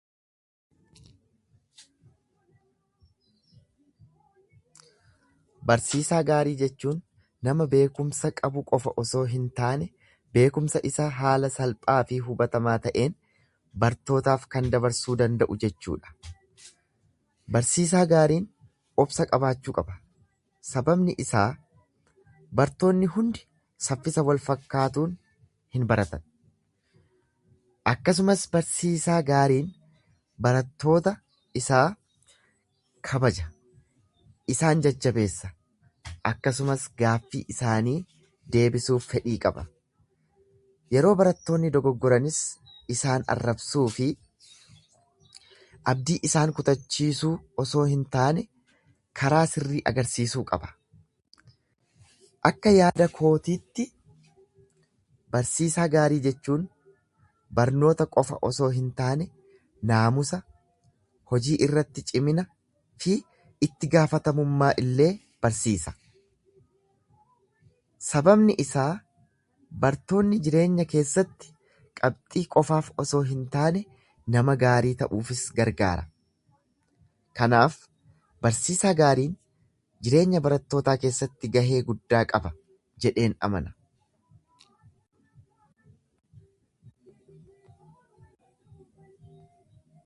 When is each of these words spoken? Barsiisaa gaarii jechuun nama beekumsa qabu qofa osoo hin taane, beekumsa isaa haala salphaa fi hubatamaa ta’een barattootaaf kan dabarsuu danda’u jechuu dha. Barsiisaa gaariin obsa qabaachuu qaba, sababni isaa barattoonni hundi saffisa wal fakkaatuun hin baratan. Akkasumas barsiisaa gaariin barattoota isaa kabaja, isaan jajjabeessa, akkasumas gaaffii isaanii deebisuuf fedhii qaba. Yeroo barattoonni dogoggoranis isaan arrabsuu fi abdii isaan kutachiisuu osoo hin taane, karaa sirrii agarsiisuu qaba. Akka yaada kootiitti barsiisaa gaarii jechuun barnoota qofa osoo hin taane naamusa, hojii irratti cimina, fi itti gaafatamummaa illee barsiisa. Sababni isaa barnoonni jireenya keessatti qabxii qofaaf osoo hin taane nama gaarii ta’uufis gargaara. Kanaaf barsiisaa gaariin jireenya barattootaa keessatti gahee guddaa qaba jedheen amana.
Barsiisaa 5.71 6.21
gaarii 6.29 6.55
jechuun 6.61 7.01
nama 7.47 7.67
beekumsa 7.73 8.31
qabu 8.39 8.63
qofa 8.71 8.93
osoo 9.03 9.23
hin 9.33 9.43
taane, 9.59 9.87
beekumsa 10.37 10.81
isaa 10.89 11.09
haala 11.17 11.49
salphaa 11.57 11.99
fi 12.11 12.17
hubatamaa 12.29 12.77
ta’een 12.87 13.13
barattootaaf 13.83 14.47
kan 14.55 14.71
dabarsuu 14.75 15.15
danda’u 15.21 15.57
jechuu 15.65 15.97
dha. 15.99 16.15
Barsiisaa 17.55 18.03
gaariin 18.15 18.49
obsa 19.05 19.27
qabaachuu 19.33 19.75
qaba, 19.79 19.95
sababni 20.71 21.15
isaa 21.25 21.47
barattoonni 22.59 23.11
hundi 23.15 23.45
saffisa 23.89 24.25
wal 24.31 24.41
fakkaatuun 24.49 25.13
hin 25.77 25.87
baratan. 25.93 26.25
Akkasumas 27.93 28.45
barsiisaa 28.57 29.21
gaariin 29.31 29.71
barattoota 30.47 31.15
isaa 31.63 31.85
kabaja, 33.11 33.45
isaan 34.55 34.83
jajjabeessa, 34.87 35.53
akkasumas 36.31 36.83
gaaffii 37.03 37.45
isaanii 37.55 37.99
deebisuuf 38.55 39.07
fedhii 39.13 39.37
qaba. 39.47 39.63
Yeroo 40.95 41.13
barattoonni 41.21 41.71
dogoggoranis 41.75 42.39
isaan 42.95 43.23
arrabsuu 43.35 43.85
fi 43.99 44.07
abdii 45.91 46.17
isaan 46.29 46.53
kutachiisuu 46.59 47.33
osoo 47.63 47.83
hin 47.93 48.03
taane, 48.15 48.43
karaa 49.21 49.45
sirrii 49.53 49.79
agarsiisuu 49.91 50.43
qaba. 50.51 50.67
Akka 52.49 52.75
yaada 52.77 53.07
kootiitti 53.17 53.87
barsiisaa 55.35 55.87
gaarii 55.95 56.21
jechuun 56.27 56.67
barnoota 57.59 58.05
qofa 58.17 58.37
osoo 58.49 58.69
hin 58.77 58.91
taane 59.01 59.27
naamusa, 59.91 60.41
hojii 61.31 61.57
irratti 61.67 62.03
cimina, 62.11 62.45
fi 63.03 63.15
itti 63.69 63.89
gaafatamummaa 63.95 64.71
illee 64.83 65.11
barsiisa. 65.45 65.91
Sababni 68.11 68.55
isaa 68.65 68.91
barnoonni 69.85 70.39
jireenya 70.45 70.85
keessatti 70.93 71.51
qabxii 72.01 72.45
qofaaf 72.55 72.91
osoo 73.05 73.21
hin 73.31 73.45
taane 73.55 73.83
nama 74.35 74.55
gaarii 74.63 74.95
ta’uufis 75.03 75.43
gargaara. 75.59 76.07
Kanaaf 77.41 77.77
barsiisaa 78.45 78.95
gaariin 79.03 79.37
jireenya 80.05 80.41
barattootaa 80.47 80.97
keessatti 81.05 81.51
gahee 81.57 81.83
guddaa 81.91 82.23
qaba 82.33 82.53
jedheen 83.05 83.37
amana. 83.49 83.77